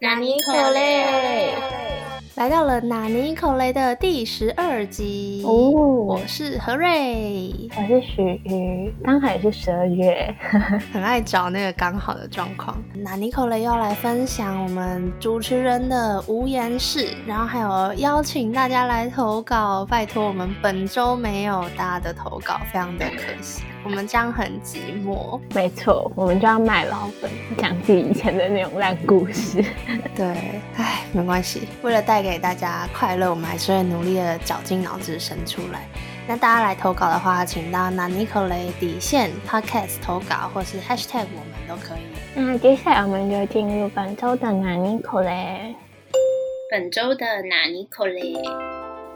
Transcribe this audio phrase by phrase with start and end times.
[0.00, 1.54] 纳尼可嘞？
[2.36, 5.42] 来到了纳尼口雷的第十二集。
[5.44, 5.72] 哦。
[6.08, 10.32] 我是何瑞，我是许瑜，刚好也是十二月，
[10.92, 12.80] 很爱找那个刚好的状况。
[12.94, 25.40] 纳尼口雷要来分享我们主持人的无言事，然后还有邀请大家来投稿，拜托我们本周没有大家的投稿，非常的可惜，我们将很寂寞。
[25.54, 29.64] 没错，我们就要卖老本，讲自己以前的那种烂故事。
[30.14, 30.26] 对，
[30.76, 35.88] 唉，没关系，为了带给大家快乐，我们还是会努力的绞尽脑汁生出来。
[36.26, 42.00] 那大家来投稿的话，请到拿尼可雷底线 Podcast 投稿，或是 Hashtag 我们都可以。
[42.34, 45.74] 那接下来我们就进入本周的纳尼口嘞。
[46.70, 48.34] 本周的纳尼可嘞，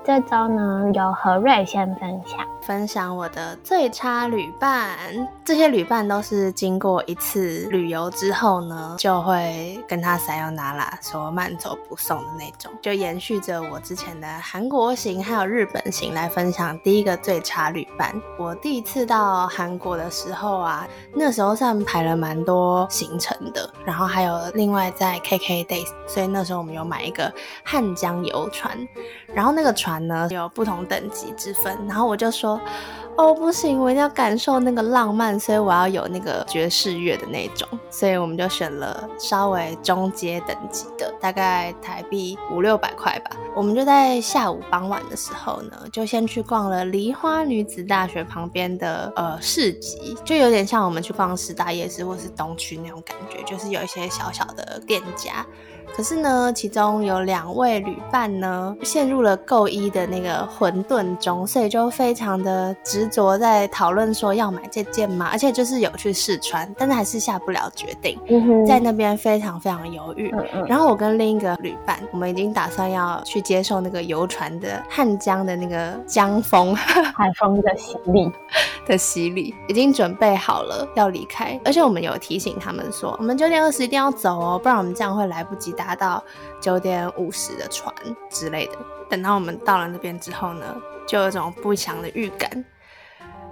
[0.05, 2.41] 这周呢，由何瑞先分享。
[2.61, 4.97] 分享我的最差旅伴，
[5.45, 18.15] 这些旅伴都是经过一次旅游之后呢，就会跟他撒由那拉，说慢走不送的那种，就延续着我之前的韩国行还有日本行来分享第一个最差旅伴。
[18.39, 27.33] 我第一次到韩国的时候啊，那时候算排了蛮多行程的，然后还有另外在 KK Days，所以那时候我们有买一个
[27.65, 28.77] 汉江游船，
[29.35, 32.61] 然后那个船呢有不同等级之分，然后我就说。
[33.15, 43.37] 哦，不行，我一定要感受那个浪漫，所以我要有那个爵士乐的那种，所以我们就选了稍微中阶等级的，大概台币五六百块吧。
[43.55, 55.45] 我们就在下午傍晚的时候呢，就先去逛了梨花女子大学旁边的呃市集，就有点像我们去逛师大夜市或是东区那种感觉，就是有一些小小的店家。
[55.95, 65.29] 可是呢，其中有两位旅伴呢，陷入了购衣的那个混沌中，所以就非常的执着在讨论说要买这件吗？
[65.31, 68.19] 而且就是有去试穿，但是还是下不了决定，
[68.67, 70.31] 在那边非常非常犹豫。
[70.35, 78.31] 嗯嗯，然后我跟另一个旅伴，我们已经打算要去接受那个游船的汉江的那个江风 海风的洗礼。
[78.85, 86.23] 的洗礼，已经准备好了要离开，而且我们有提醒他们说，我们九点二十一定要走哦，不然我们这样会来不及搭到
[86.61, 87.95] 九点五十的船
[88.31, 88.73] 之类的。
[89.11, 90.65] 等到我们到了那边之后呢，
[91.07, 92.65] 就有种不祥的预感。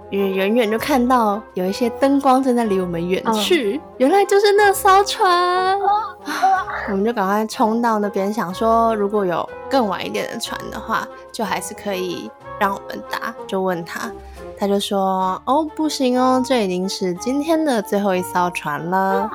[0.09, 5.79] 因为远远就看到有一些灯光正在离我们远去，原来就是那艘船。
[6.89, 13.33] 我们就赶快冲到那边，想说如果有更晚一点的船的话，就还是可以让我们搭。
[13.47, 14.11] 就问他，
[14.59, 19.31] 他就说：“哦，不行哦，这已经是今天的最后一艘船了。”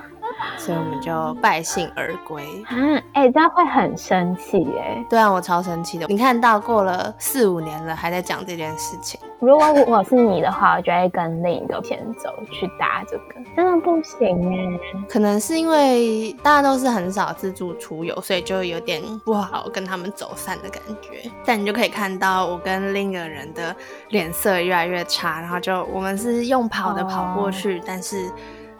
[0.56, 2.42] 所以我们就败兴而归。
[2.69, 5.04] 啊，哎、这样会很生气哎。
[5.08, 6.06] 对啊，我超生气的。
[6.08, 9.19] 你看到过了四五年了，还在讲这件事情。
[9.38, 14.80] 如果我是你的话，我就会跟另一个先走去搭这个，真的不行哎。
[15.08, 21.30] 可能是因为大家都是很少自助出游，所以就有点不好跟他们走散的感觉。
[21.44, 23.76] 但你就可以看到我跟另一个人的
[24.08, 28.30] 脸色越来越差，然后就我们是用跑的跑过去，但是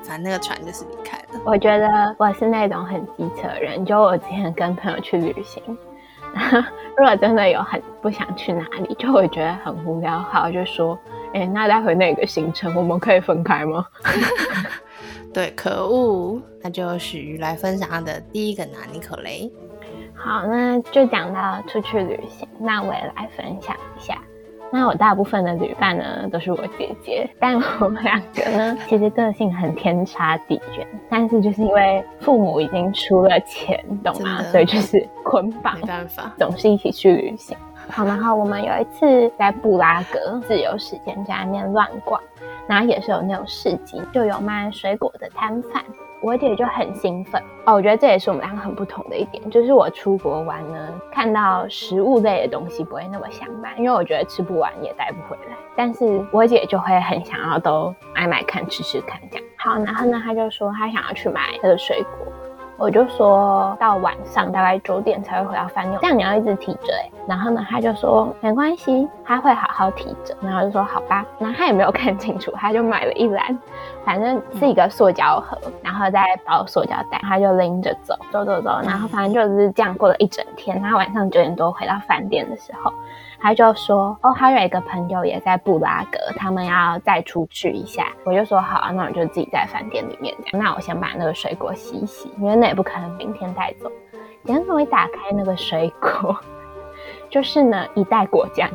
[0.07, 1.41] 反正那个船就是离开了。
[1.45, 5.63] 我觉得我是那种很机车的人，就我之前跟朋友去旅行，
[6.97, 10.99] 如果真的有很不想去哪里，就会觉得很无聊，好我就说，
[11.35, 13.85] 哎、那待会那个行程我们可以分开吗？
[15.35, 16.41] 对，可恶！
[16.63, 19.53] 那就许瑜来分享他的第一个拿尼可雷。
[20.15, 24.17] 好，那就讲到出去旅行，那我也来分享一下。
[24.73, 34.43] 那我大部分的旅伴呢都是我姐姐，但我们两个呢 其实个性很天差地远，但是就是因为父母已经出了钱，懂吗？
[34.45, 37.57] 所以就是捆绑没，办法，总是一起去旅行。
[37.89, 42.21] 好，然后我们有一次在布拉格自由时间在那边乱逛，
[42.67, 45.83] 然后也是有那种市集，就有卖水果的摊贩。
[46.21, 50.79] 我姐就很兴奋哦，我觉得这也是我们两个很不同的一点，就是我出国玩呢，
[51.13, 55.57] 看到食物类的东西不会那么想买，因为我觉得吃不完也带不回来。
[55.77, 59.47] 但是我姐就会很想要都买买看，吃吃看这样。
[59.59, 62.33] 好，然后呢，她就说她想要去买她的水果，
[62.79, 66.93] 我就说到晚上大概九点才会回到饭店，这样你要一直提着、
[67.29, 70.35] 然后呢，他就说没关系，他会好好提着。
[70.41, 73.59] 然后就说好吧，然后他也没有看清楚，他就买了一篮，
[74.07, 80.81] 反正是一个塑胶盒，然后再包塑胶袋，他就拎着走，走走走，然后反正就是这样过了一整天。
[80.81, 82.93] 然后晚上九点多回到饭店的时候，
[83.41, 88.07] 他就说哦，他有一个朋友也在布拉格，他们要再出去一下。
[88.25, 90.65] 我就说好啊，那我就自己在饭店里面这样。
[90.65, 93.91] 那我先把那个水果洗一洗，因为那也不可能明天带走。
[94.45, 96.37] 结果我一打开那个水果，
[97.29, 98.71] 就是呢一袋果酱。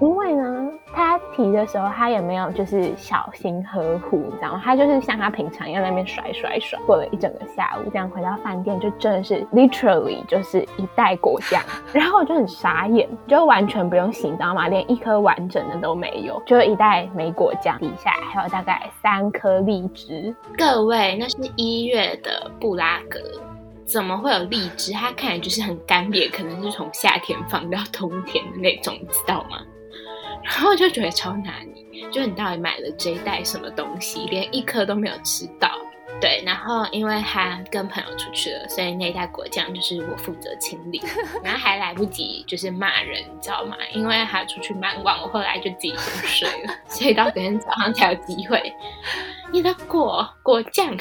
[0.00, 4.62] 因为呢，他提的时候，他也没有就是小心呵护，你知道吗？
[4.64, 11.62] 他就是像他平常一样那边甩甩甩，过了一整个下午，这样回到饭店就真的是 literally 就是一袋果酱，
[11.92, 14.68] 然后我就很傻眼，就完全不用洗，你知道吗？
[14.68, 20.34] 连一颗完整的都没有，就一袋梅果酱，底下还有大概三颗荔枝。
[20.56, 23.20] 各位，那是一月的布拉格，
[23.84, 24.92] 怎么会有荔枝？
[24.92, 29.58] 它看起来就是很干瘪，可能是从夏天放到冬天的那种，你知道吗？
[30.50, 31.54] 然后就觉得超难
[31.92, 35.70] 你，就你到底买了这一袋什么东西，连一颗都没有吃到。
[36.20, 41.00] 对，然后因为他跟朋友出去了，所以那一袋果酱就是我负责清理，
[41.42, 43.76] 然后还来不及就是骂人，你知道吗？
[43.94, 48.74] 因为他出去蛮晚，我后来就自己先睡了，所以到隔天早上才有机会。
[49.52, 50.92] 你的果果酱，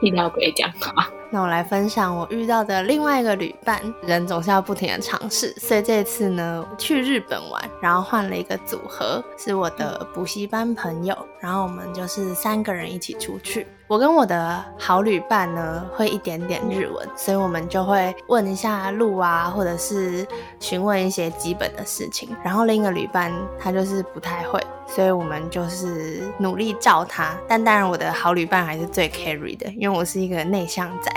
[0.00, 1.06] 一定要果酱啊！
[1.30, 3.78] 那我来分享我遇到的另外一个旅伴。
[4.02, 13.66] 人总是要不停的尝试，所以这次呢去日本玩，然后换了一个组合，是我的补习班朋友，然后我们就是三个人一起出去。
[13.86, 20.26] 我跟我的好旅伴呢会一点点日文，所以我们就会问一下路啊，或者是
[20.58, 22.34] 询问一些基本的事情。
[22.42, 24.58] 然后另一个旅伴他就是不太会，
[24.94, 27.34] 所以我们就是努力照他。
[27.48, 31.10] 但当然我的好旅伴还是最 carry 的，因为我是一个内向仔。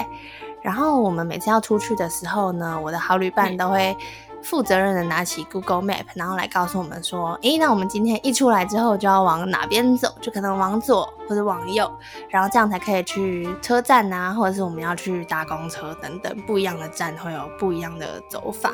[0.62, 3.96] 然后我们每次要出去的时候呢，我的好旅伴都会
[4.42, 11.92] 负责任的拿起 Google Map，然后来告诉我们说，诶，那我们今天一出来之后就要往哪边走，就可能往左或者往右，
[12.30, 18.72] 然后这样才可以去车站啊，或者是我们要去搭公车等等，不一样的站会有不一样的走法。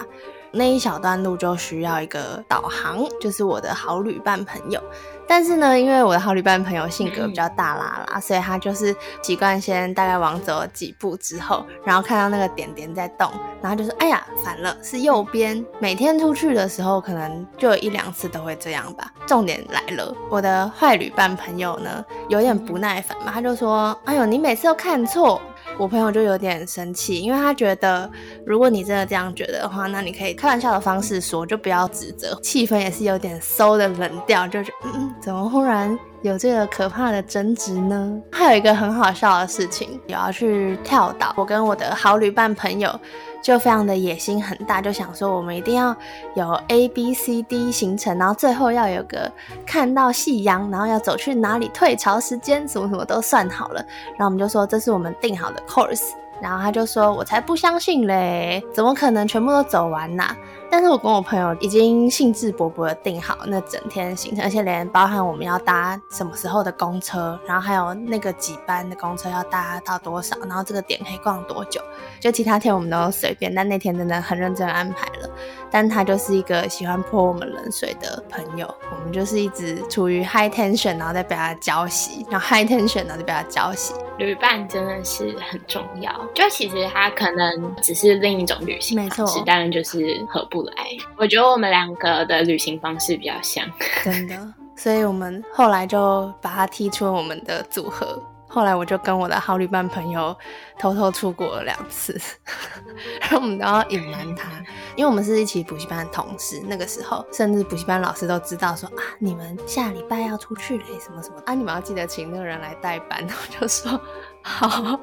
[0.51, 4.81] 那一小段路就需要一个导航，就是我的好旅伴朋友。
[5.27, 13.31] 但是呢，因为我的好旅伴朋友性格比较大啦啦，所以他就是习惯先大概往走几步之后，然后看到那个点点在动，
[13.61, 19.09] 然后就说：“哎呀，反了，是右边。”每天出去的时候，可能就有一两次都会这样吧。
[19.25, 25.41] 重点来了，我的坏旅伴朋友呢，有点不耐烦嘛，他就说：“哎呦，你每次都看错。”
[25.77, 28.09] 我朋友就有点生气，因为他觉得，
[28.45, 32.37] 如果你真的这样觉得的话，那你可以开玩笑的方式说，就不要指责。
[32.43, 38.21] 气氛也是有点馊的冷掉，就是嗯，怎么忽然有这个可怕的争执呢？
[38.31, 42.99] 还有一个很好笑的事情，有要去跳岛，我跟我的好旅伴朋友
[43.41, 45.95] 就非常的野心很大，就想说我们一定要
[46.35, 49.31] 有 A B C D 行程，然后最后要有个
[49.65, 53.83] 看到夕阳，然后要走去哪里退潮时间，什么什么都算好了。
[54.11, 56.11] 然后我们就说这是我们定好的 course，
[56.41, 60.23] 然后他就说我才不相信嘞，怎么可能全部都走完呢？
[60.69, 71.81] 但是我跟我朋友已经兴致勃勃的定好那整天行程，而且连包含我们要搭什么时候的公车，然后还有那个几班的公车要搭到多少，然后这个点可以逛多久，
[72.21, 75.29] 就其他天我们都随便，但那天真的很认真安排了。
[75.71, 83.93] 但他就是一个喜欢泼我们冷水的朋友，我们就是一直处于 high tension，然后再被他浇熄，然后 high tension，然后再被他浇熄。
[84.17, 90.73] 旅伴真的是很重要，就其实他可能只是另一种旅行没错方式，当然就是合不来。
[91.17, 93.65] 我觉得我们两个的旅行方式比较像，
[94.03, 98.21] 真的，所以我们后来就把他踢出了我们的组合。
[98.47, 100.35] 后来我就跟我的好旅伴朋友
[100.77, 102.19] 偷偷出国了两次，
[103.21, 104.49] 然后我们都要隐瞒他，
[104.95, 106.61] 因为我们是一起补习班的同事。
[106.67, 113.21] 那个时候，甚至补习班老师都知道说啊，你们下礼拜要出去嘞，什么什么啊，你们要记得请那个人来代班。
[113.27, 113.99] 我就说
[114.41, 114.99] 好，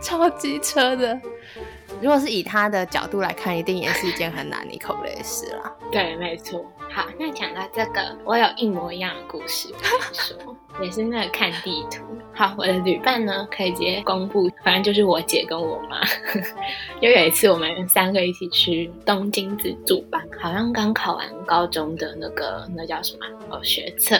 [0.00, 1.20] 超机车的。
[2.00, 5.72] 如果是以他的角度来看，一定也是一件很难你口的事啦。
[5.90, 6.64] 对，没错。
[6.92, 9.72] 好，那讲到这个，我有一模一样的故事
[10.12, 12.04] 说， 也是那个看地图。
[12.34, 16.00] 好，我的旅伴呢，可以直接公布，反正就是我姐跟我妈。
[17.00, 24.18] 因为有一次，我们三个一起去东京自助吧，好像刚考完高中的那个那叫什么哦学测，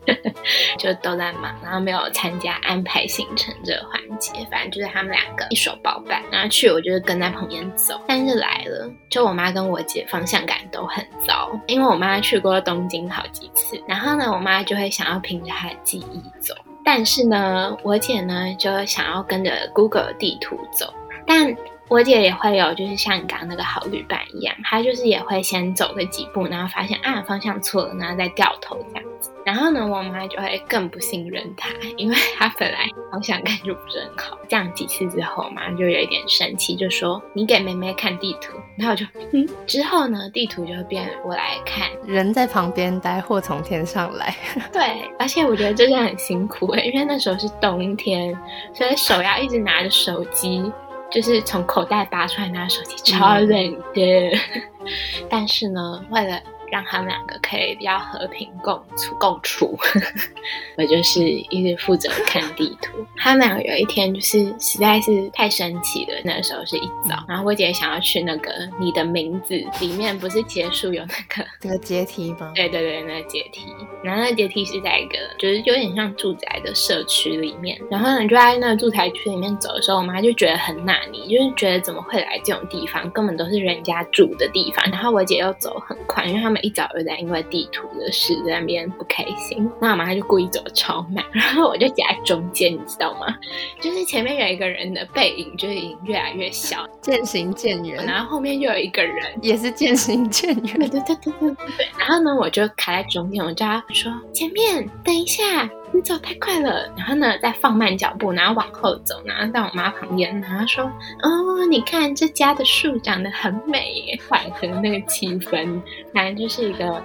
[0.78, 4.32] 就都在忙，然后没有参加安排行程这个环节。
[4.50, 8.00] 反正就是他们两个一手包办，然后去我就是跟在旁边走。
[8.08, 16.52] 但是来了，就我妈跟我姐方向感都很糟，因因为我妈去过东京好几次，然后呢，我妈就会想要凭着她的记忆走，
[16.84, 20.92] 但是呢，我姐呢就想要跟着 Google 地图走，
[21.24, 21.56] 但。
[21.90, 29.04] 我姐也会有，就是像你刚刚那个好旅伴一样，她就是也会先走个几步，然后发现啊方向错了，然后再掉头这样。
[29.48, 34.38] 然后呢，我妈就会更不信任她，因为她本来方向感就不是很好。
[34.46, 44.36] 这样几次之后，我妈就有一点生气，就说：“你给妹妹看地图。”然后我就嗯，之后呢，地图就会变我来看，人在旁边待，祸从天上来。
[44.70, 44.82] 对，
[45.18, 48.38] 而且我觉得真的很辛苦诶，因为那时候是冬天，
[48.74, 50.70] 所以手要一直拿着手机。
[51.10, 53.48] 就是从口袋拔出来拿手机，超冷
[53.94, 54.38] 的。
[55.30, 56.38] 但是呢，为了
[56.70, 59.78] 让他们两个可以比较和平共处共处。
[60.76, 63.04] 我就是一直负责看地图。
[63.16, 72.52] 他们两个有一天就是实在是太神奇了，那个时候是一早，然后我姐想要去那个你的名字里面，不是结束有那个那个阶梯吗？
[72.54, 73.66] 对对对，那个阶梯。
[74.02, 77.78] 然后那个阶梯是在一个就是有点像住宅的社区里面。
[77.90, 84.84] 然后呢，就在那个住宅区里面走的时候，我妈就觉得很纳尼，就是觉得怎么会来这种地方，根本都是人家住的地方。
[84.90, 89.70] 然后我姐又走很快，因为他们一早就在因为地图的事在那边不开心。
[89.80, 93.26] 那我妈就故意走超慢，然后我就夹在中间，你知道吗？
[93.80, 100.78] 就是前面有一个人的背影，就已经越来越小，渐行渐远，然后后面又有一个人也是渐行渐远。
[100.78, 101.88] 对对对对对对。
[101.98, 110.84] 然后呢，我就卡在中间，我叫他说：“前面等一下，你走太快了。”然后呢，再放慢脚步，然后往后走，然后在我妈旁边，然后说
[111.22, 115.80] ：“哦，你看这家的树长得很美耶，缓和那个气氛。”
[116.14, 117.02] 反正就是一个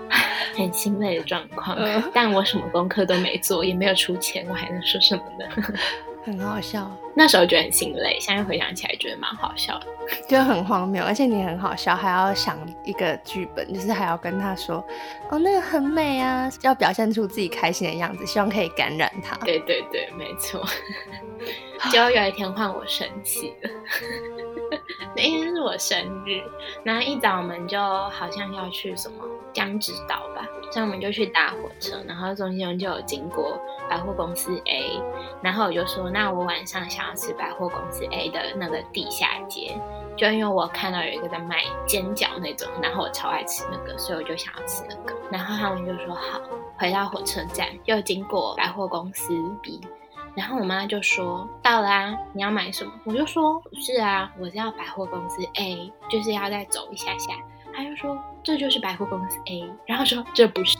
[0.55, 1.77] 很欣慰的状况。
[2.13, 5.45] 但我什么功课都没做，也没有出钱，我还能说什么呢？
[6.25, 9.87] 很好笑，那时候觉得很心累，现在回想起来觉得蛮好笑的，
[10.27, 14.77] 就很荒谬，而且你很好笑，还要想一个剧本，就是还要跟他说，
[15.29, 19.35] 哦，那个很美啊，要表现出自己开心的样子，希望可以感染他。
[19.45, 20.65] 对对对，没错。
[21.91, 23.69] 结果有一天换我生气了，
[25.15, 26.41] 那天是我生日，
[26.83, 29.17] 然后一早我们就好像要去什么
[29.53, 33.59] 江之岛吧，所以我们就去搭火车，然后中间就有经过
[33.89, 34.99] 百货公司 A，
[35.41, 39.77] 然后我就说，那我晚上想要吃百货公司 A 的那个地下街，
[40.17, 46.41] 就因为我看到有一个在卖煎饺那种，然后我超爱吃那个，所以我就想要吃那个，然后他们就说好，
[46.77, 49.79] 回到火车站又经过百货公司 B。
[50.35, 52.91] 然后我妈就说到了啊，你要买什么？
[53.05, 57.33] 我就说不是啊，我是要百货公司 A，就是要再走一下下。
[57.75, 60.77] 她就说这就是百货公司 A，然后说这不是，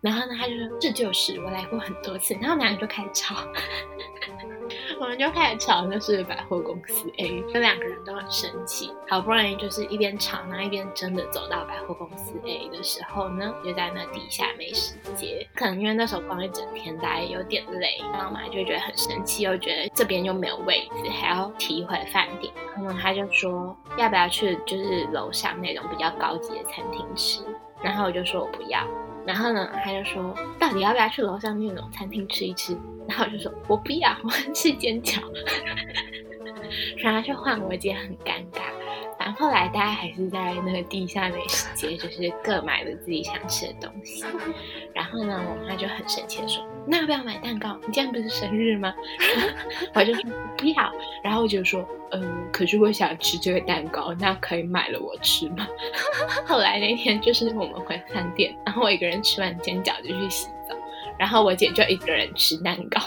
[0.00, 3.36] 然后呢她就说这就是我来过很多次，然后两个就开始吵。
[5.02, 8.92] 我们就开始吵，就是百货公司 A，这两个人都很生气。
[9.08, 15.44] 好不容易就是一边吵，然后一边真的走到百货公司 A 的时候呢，就在那底下美食街。
[15.56, 22.54] 可能因为那时候逛一整天，大家有点累，然后嘛就觉得很生气，又觉得这边又没有位置，还要提回饭店。
[22.76, 27.42] 然后他就说要不要去就是楼上那种比较高级的餐厅吃？
[27.82, 28.86] 然后我就说我不要。
[29.26, 32.76] 然后呢，他就说到底要不要去楼上那种餐厅吃一吃？
[33.08, 35.20] 然后我就说我不要，我吃煎饺。
[36.98, 38.62] 然后就换我姐很尴尬。
[39.32, 44.24] 后来大家还是在那个地下美食街，就是各买了自己想吃的东西。
[44.94, 47.78] 然后呢，我妈就很生气的说：“那要不要买蛋糕？
[47.86, 48.92] 你今天不是生日吗？”
[49.94, 50.22] 我就说
[50.56, 50.92] 不要。
[51.22, 55.66] 然后我就说：“嗯，可是我想吃这个蛋糕，那可以买了我吃吗？”
[56.46, 60.74] 后来那天就是我们回饭店，然后我一个人吃完煎饺就去洗澡，
[61.18, 63.00] 然后我姐就一个人吃蛋糕。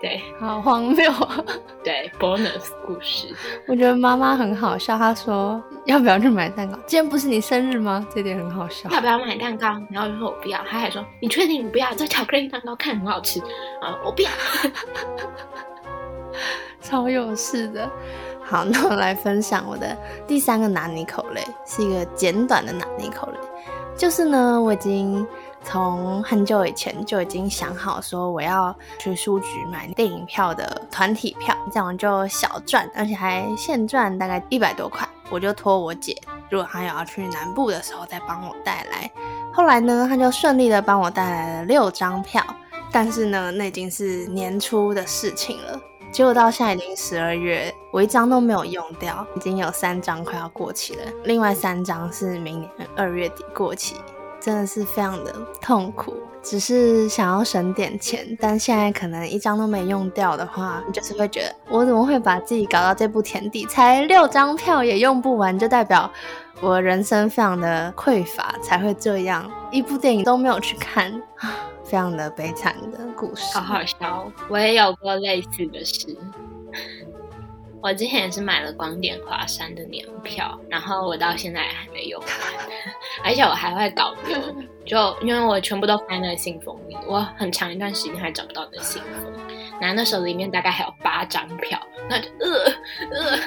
[0.00, 1.12] 对，好荒谬。
[1.82, 3.34] 对，bonus 故事，
[3.66, 4.96] 我觉得妈妈很好笑。
[4.96, 6.78] 她说要不要去买蛋糕？
[6.86, 8.06] 今天不是你生日吗？
[8.14, 8.88] 这点很好笑。
[8.90, 9.66] 要不要买蛋糕？
[9.90, 10.60] 然后就说我不要。
[10.70, 11.92] 她还说你确定你不要？
[11.94, 13.40] 这巧克力蛋糕看很好吃
[13.80, 14.30] 啊，我不要。
[16.80, 17.90] 超有事的。
[18.44, 19.96] 好，那我来分享我的
[20.28, 23.38] 第三个拿捏口类，是一个简短的拿捏口类，
[23.96, 25.26] 就是呢，我已经。
[25.62, 35.06] 从很久以前就已经想好说我要去书局买电影票的团体票，这样就小赚，而且还现赚大概一百多块。
[35.30, 36.16] 我就托我姐，
[36.48, 39.10] 如果她有要去南部的时候再帮我带来。
[39.52, 42.42] 后来呢，她就顺利的帮我带来了六张票，
[42.90, 45.78] 但是呢，那已经是年初的事情了。
[46.10, 53.96] 结果到现在已经十二月，我一张都没有用掉，已经有三张快要过期了，另外三张是明年二月底过期。
[54.40, 66.10] 真的是非常的痛苦，只是想要省点钱，但现在可能一张都没用掉的话，你就是会觉得我怎么会把自己搞到这步田地，才六张票也用不完，就代表
[66.60, 71.12] 我人生非常的匮乏，才会这样，一部电影都没有去看，
[71.84, 73.58] 非常的悲惨的故事。
[73.58, 76.16] 好好笑，我也有过类似的事。
[77.80, 82.28] 我之前也是买了光点华山的年票，然后我到现在还没用完，
[83.24, 84.36] 而且我还会搞丢，
[84.84, 89.32] 就因为我全部都放在信封里，我很长一段时间还找不到那信封，
[89.80, 91.78] 然后那时候里面大概还有八张票，
[92.10, 92.64] 那就呃
[93.12, 93.38] 呃，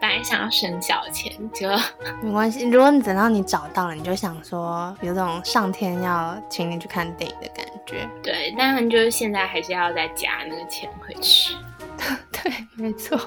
[0.00, 1.68] 本来想要省小钱，就
[2.22, 2.68] 没关系。
[2.68, 8.08] 如果你等到你找到了，你就想说有种上天要请你去看电影的感觉。
[8.22, 11.56] 对，但就是现在还是要再加那个钱回去。
[12.30, 13.18] 对，没错。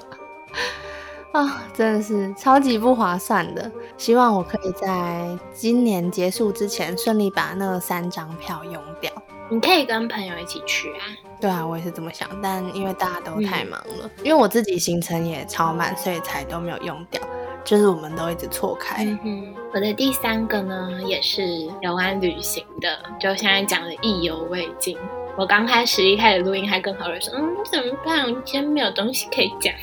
[1.33, 3.71] 啊，真的是超级不划算的。
[3.97, 9.11] 希望我可以在今年结束之前顺利把那三张票用掉。
[9.49, 11.01] 你可以跟朋友一起去啊。
[11.41, 17.21] 对啊，我也是这么想，但因为大家都太忙了，因为我自己行程也超满，所以才都没有用掉。
[17.65, 19.05] 就是我们都一直错开。
[19.23, 21.43] 嗯我的第三个呢，也是
[21.81, 24.97] 有关旅行的，就现在讲的意犹未尽。
[25.35, 28.23] 我刚开始一开始录音还跟何瑞说，嗯，怎么办？
[28.25, 29.73] 我今天没有东西可以讲。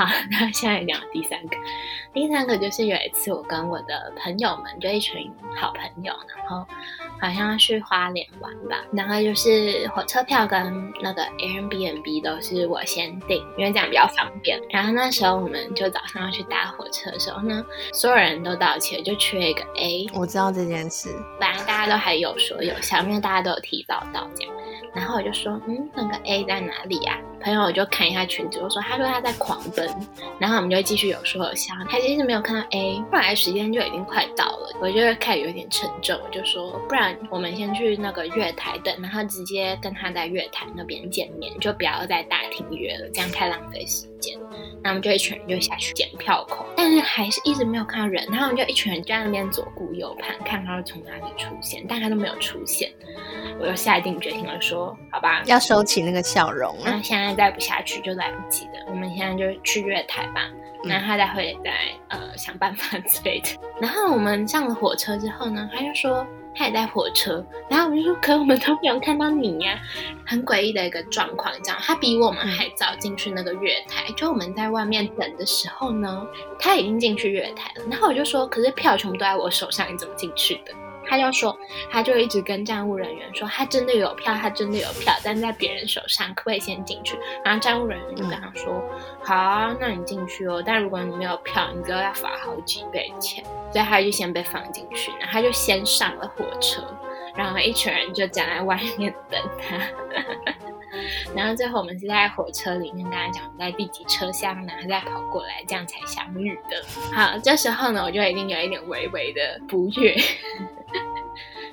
[0.00, 1.56] 好，那现在讲第三个。
[2.14, 6.66] 第三个就是有一次，我跟我的朋友们，就一群好朋友，然后
[7.20, 8.82] 好像去花莲玩吧。
[8.94, 14.58] 然后就是火车票跟那个 Airbnb 都是我先订，因为这样比较方便。
[14.70, 20.06] 然后那时候我们就早上要去搭火车的时候呢，所有人都到齐了，就缺一个 A。
[20.14, 24.54] 我知道这件事，本来大家都还有说有笑，因为大家都有提早到这样。
[24.94, 27.18] 然后我就说，嗯，那个 A 在哪里呀？
[27.42, 29.88] 朋友就看一下裙子，我说，他说他在狂奔。
[30.38, 44.38] 然后我们就继续有说有笑，他其实没有看到 A，后来时间就已经快到了，我就开始有点沉重，我就说，不然我们先去那个月台等，然后直接跟他在月台那边见面，就不要在大厅约了，这样太浪费时间。
[44.82, 52.90] 那我们就一群人就下去检票口，但是还是一直没有看到人，然后我们就一群人就在那边左顾右盼，看他会从哪里出现，但他都没有出现。
[53.60, 56.86] 我就下定决心了，说好吧，要收起那个笑容了。
[56.86, 60.50] 那现在再不下去就来不及了，我们现在就去月台吧。
[60.82, 61.70] 那他再会再
[62.08, 63.50] 呃想办法 之类的。
[63.80, 69.80] 然后我们上了火车之后呢，他就说他也在火车，然后我就说可我们都没有看到你呀，
[70.26, 71.52] 很诡异的一个状况。
[71.62, 76.26] 这样，他比我们还早进去那个月台，就我们在外面等的时候呢，
[76.58, 77.84] 他已经进去月台了。
[77.90, 80.72] 然后我就说，可是票全部都在我手上，你怎么进去的？
[81.06, 81.58] 他就说，
[81.90, 87.18] 他就一直跟站务人员说，他真的有票，他真的有票，但在别人手上，可不可以先进去？
[87.44, 88.80] 然后站务人员就跟他说，
[89.24, 93.42] 好啊，那你进去哦，但如果你没有票，你就要罚好几倍钱。
[93.72, 96.82] 所以他就先被放进去，然后他就先上了火车，
[97.34, 99.78] 然后一群人就站在外面等他。
[101.36, 106.84] 然后最后我们是在火车里面跟他讲我们在第几车厢，然后再跑过来，这样才相遇的。
[107.14, 110.16] 好，这时候呢，我就已经有一点微微的不悦。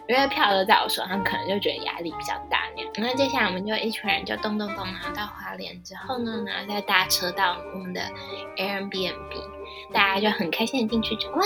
[0.07, 2.91] 因为票都在我手上，可能就觉得压力比较大那样。
[2.97, 8.01] 那接下来我们就一群人就咚咚咚拿到花莲之后呢，然后再搭车到我们的
[8.55, 9.13] Airbnb，
[9.93, 11.43] 大家就很开心的进去，就哇，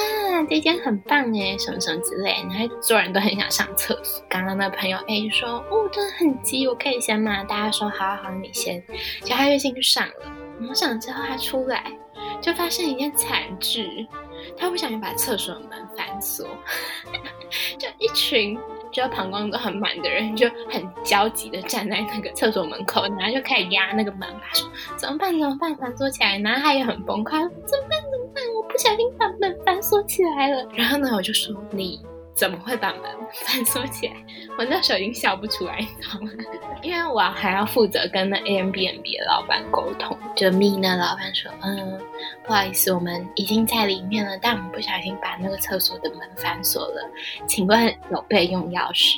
[0.49, 2.35] 这间很棒哎，什么什么之类。
[2.49, 4.23] 然后所有人都很想上厕所。
[4.29, 7.43] 刚刚那朋友 A 就说，哦，真的很急，我可以先吗？
[7.43, 8.83] 大家说好好，你先。
[9.23, 10.31] 就他就进去上了。
[10.59, 11.83] 然后上了之后他出来，
[12.39, 14.07] 就发生一件惨剧。
[14.57, 16.47] 他不小心把厕所门反锁，
[17.77, 18.57] 就一群
[18.91, 24.65] 就膀胱都很满的人就很焦急的站在那个厕所门口，然后就开始压那个门把，手
[24.97, 26.37] 怎么办怎么办，反锁起来。
[26.37, 27.31] 男孩也很崩溃，
[27.65, 30.67] 怎么办怎么办，我不小心把门反锁起来了。
[30.73, 31.99] 然后呢，我就说你。
[32.33, 33.03] 怎么会把门
[33.45, 34.13] 反锁起来？
[34.57, 36.31] 我那时候已经笑不出来，你知道吗？
[36.81, 41.99] 因为我还要负责跟那 A M B N B 的老板沟通，就密那老板说，嗯，
[42.43, 47.09] 不好意思，我们已经在里面了，但我们不小心把那个厕所的门反锁了，
[47.47, 49.15] 请问有备用钥匙？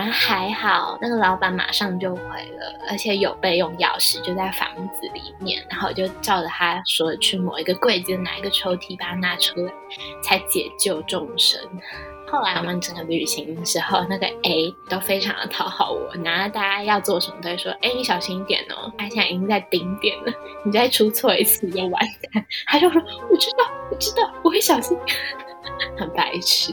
[0.00, 5.62] 然后还好，那个老板马上就回了，而且有备用钥匙，就在房子里面。
[5.68, 9.70] 然后我就照着他说去某一个柜子哪一个抽屉把它拿出来，
[10.22, 11.60] 才解救众生。
[12.26, 20.32] 后来我们整个旅行的时候，那个 A 都非常的讨好我，然后大家要做什么都会说：“哎，你小心一点哦，他现在已经在顶点了，
[20.64, 24.96] 你再出错一次就完蛋。”他就说：“我知道，我知道，我会小心。”
[25.98, 26.72] 很白痴。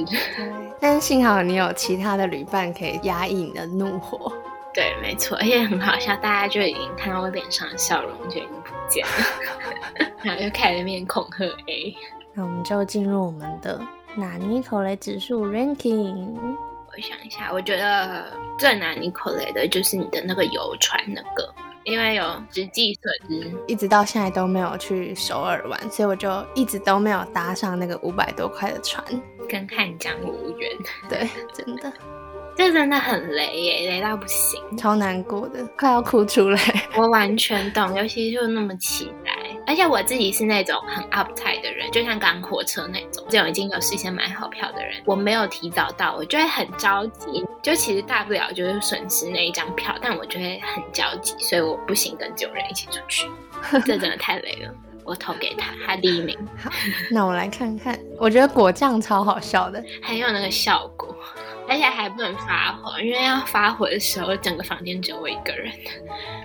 [0.80, 4.32] 但幸好你有其他的旅伴可以压抑你的怒火。
[4.74, 11.96] 对，没错，而且很好笑，大家就已经看到我脸上的笑容就已经不见了， 然后就开始面恐吓 A。
[12.34, 13.82] 那我们就进入我们的。
[14.20, 16.36] 纳尼可雷指数 ranking，
[16.88, 18.26] 我想一下，我觉得
[18.58, 29.04] 最拿尼可雷的就是你的那个游船那个，因为有实际损失，一直到现在都没有去首尔玩，所以我就一直都没有搭上那个五百多块的船，
[29.50, 30.72] 跟汉江无缘。
[31.10, 31.92] 对，真的，
[32.56, 36.60] 这真的很雷耶，雷到不行，超难过的，快要哭出来。
[36.98, 39.32] 我完全懂，尤其就那么期待。
[39.66, 47.46] 而且我自己是那种很 uptight 的人，就像赶火车那种，这种已经有事先买好票的人，我没有提早到，我就会很着急。
[47.62, 53.28] 就其实大不了就是损失那一张票，但我就会很焦急，所以我不行跟这种人一起出去，
[53.86, 54.74] 这真的太累了。
[55.08, 56.38] 我投给他，他第一名。
[56.56, 56.70] 好，
[57.10, 61.15] 那我来看看，我觉得果酱超好笑的，很有那个效果，
[61.67, 65.72] 而且还不能发火，因为要发火的时候，整个房间只有我一个人，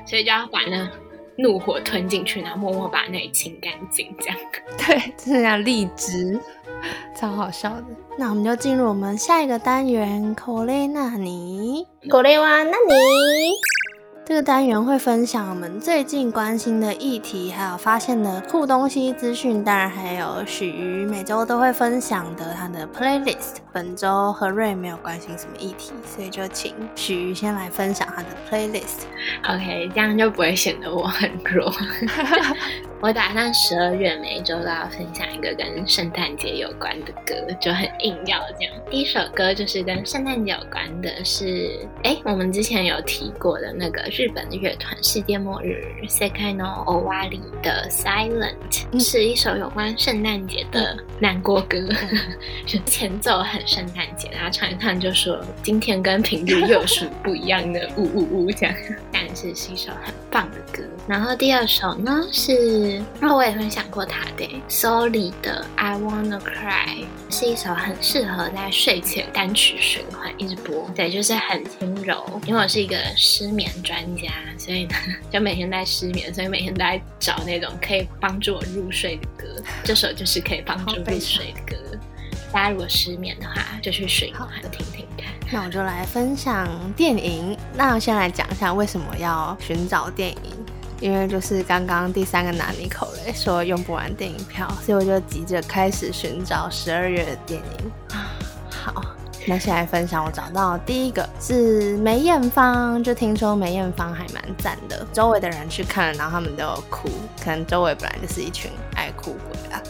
[0.06, 0.88] 所以就要把那。
[1.38, 4.36] 怒火吞进去，然后默默把那里清干净，这样。
[4.76, 6.38] 对，就是这样荔枝，
[7.16, 7.84] 超好笑的。
[8.18, 12.94] 那我们就进入我们下一个单元，口雷纳尼，口雷哇，那你。
[14.24, 23.56] 这个单元会分享我们最近关心的议题，还有发现的酷东西资讯，当然还有许瑜每周都会分享的他的 playlist。
[23.72, 29.06] 本周和瑞没有关心什么议题，所以就请许瑜先来分享他的 playlist。
[29.42, 31.72] OK，这样就不会显得我很弱。
[33.02, 38.72] 我打算十二月每一周都要分享一个跟圣诞节有关的歌，就很硬要这样。
[38.88, 48.54] 第一首歌就是跟圣诞节有关的，是哎，我们之前有提过的那个日本的乐团世界末日 Sekino Owari 的 Silent，
[49.00, 51.76] 是一首有关圣诞节的难过歌，
[52.64, 58.72] 就前奏很圣诞节，然后唱一唱就说今天跟平日又是不一样的呜呜呜这样，
[59.32, 60.82] 但是是一首很棒的歌。
[61.08, 63.02] 然后第二首呢是。
[63.18, 72.22] 然后我也分享过他的 Soli 的 I Wanna Cry，是一首很适合在睡前单曲循环一直播，对，就是很轻柔。
[72.44, 74.94] 因为我是一个失眠专家，所以呢
[75.30, 79.46] 就每天在失眠，所以每天都在找那种可以帮助我入睡的歌。
[79.82, 81.91] 这首就是可以帮助入睡的歌。
[82.52, 85.26] 大家如果失眠的话，就去循环听听看。
[85.50, 87.56] 那我就来分享电影。
[87.74, 90.36] 那我先来讲一下为什么要寻找电影。
[91.00, 97.90] 因为就是刚刚第三个拿尼口雷说用不完电影票，所以我就急着开始寻找十二月的电影。
[98.70, 99.02] 好，
[99.44, 107.10] 那先来分享我找到第一个是梅艳芳，就听说梅艳芳还蛮赞的，周围的人去看，然后他们都有哭，
[107.42, 109.82] 可能周围本来就是一群爱哭鬼啊。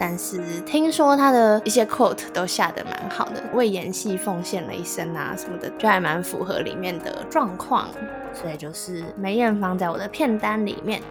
[0.00, 7.86] 但是听说他的一些 quote 都下的蛮好的，为演戏奉献了一生啊什么的，就还蛮符合里面的状况。
[8.32, 11.02] 所以就是梅艳芳在我的片单里面。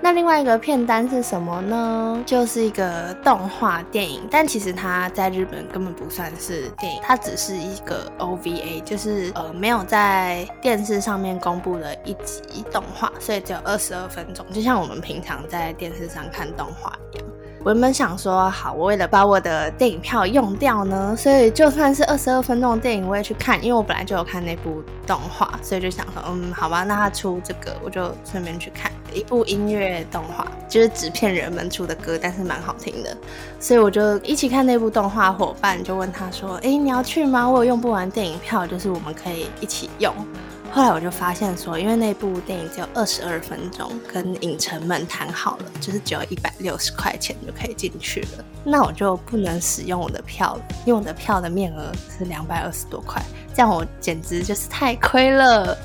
[0.00, 2.22] 那另外一个片单是什么呢？
[2.26, 17.26] 就是一个动画电影，但其实它在日本根本不算是电影，它只是一个 OVA，就是呃没有在电视上面公布的一集动画，所以只有二十二分钟，就像我们平常在电视上看动画一样。
[17.64, 33.16] 我原本想说，好，我为了把我的电影票用掉呢，所以就算是二十二分钟的电影，我也去看，因为我本来就有看那部动画，所以就想说，嗯，好吧，那他出这个，我就顺便去看一部音乐动画，就是纸片人们出的歌，但是蛮好听的，
[33.58, 35.32] 所以我就一起看那部动画。
[35.32, 37.48] 伙伴就问他说，哎，你要去吗？
[37.48, 40.14] 我有用不完电影票，就是我们可以一起用。
[40.74, 53.22] 后来我就发现说，因为那部电影只有二十二分钟，跟影城们谈好了，就是只有一百六十块钱就可以进去了，那我就不能使用我的票了，因为我的票的面额是两百二十多块，
[53.54, 55.78] 这样我简直就是太亏了。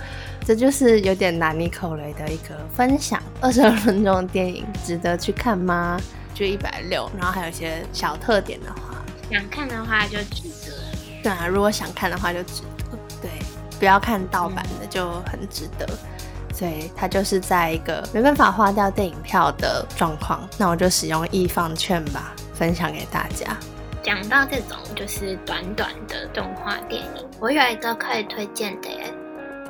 [0.43, 6.02] 这就是有点难你口雷的一个分享，二十二分钟的电影值得去看吗？
[6.34, 10.73] 就一百六，然后还有一些小特点的话，想看的话就值得。
[11.21, 12.63] 对啊，如果想看的话就值。
[13.79, 15.87] 不要看盗版的就很值得，
[16.53, 23.55] 所以它就是在一个没办法花掉电影票的状况，那我就使用易放券吧，分享给大家。
[24.03, 28.89] 讲到这种就是短短的动画电影，我有一个可以推荐的，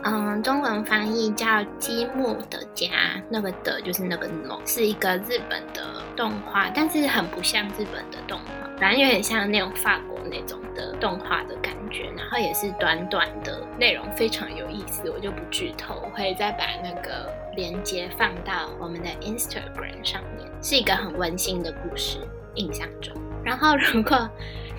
[0.04, 1.46] 嗯，中文翻译叫
[1.78, 2.88] 《积木的家》，
[3.30, 5.84] 那个的就是那个龙，是一个日本的
[6.16, 22.20] 动画，但是很不像日本的动画，反正有点像那种法国那种的动画的感觉，然后也是短短的，内容非常有意思，我就不剧透，会再把那个链接放到我们的 Instagram 上面，是一个很温馨的故事，
[22.56, 23.14] 印象中。
[23.44, 24.30] 然后如果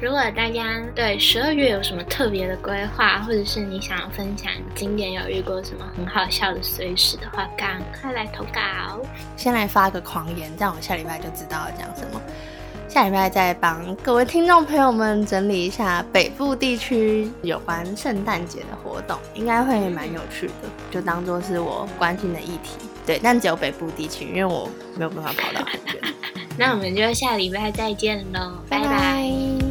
[0.01, 9.01] 如果大家对十二月有什么特别的规划，或者是你想要分享今年有遇过什么很好笑的随时的话，赶快来投稿。
[9.37, 12.21] 先来发个狂言，这样我下礼拜就知道要讲什么。
[12.89, 22.79] 下礼拜再帮各位听众朋友们整理一下北部地区有关圣诞节的活动，应该会蛮有趣的，就当做是我关心的议题。
[23.07, 26.15] 对，但只有北部地区，因为我没有办法跑到很远。
[26.61, 29.70] 那我们就下礼拜再见喽，拜拜。